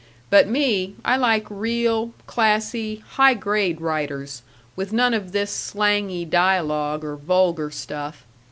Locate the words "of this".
5.13-5.51